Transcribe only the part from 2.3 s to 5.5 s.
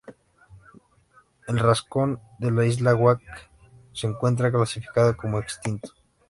de la isla Wake se encuentra clasificado como